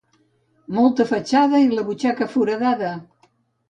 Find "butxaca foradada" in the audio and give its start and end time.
1.93-2.95